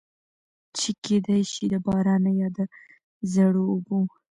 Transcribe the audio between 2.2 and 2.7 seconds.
يا د